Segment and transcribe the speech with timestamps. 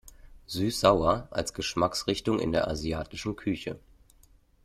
[0.47, 3.79] Süß-sauer als Geschmacksrichtung in der asiatischen Küche.